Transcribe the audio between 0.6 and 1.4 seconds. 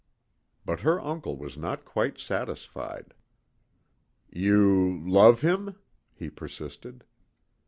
'"But her uncle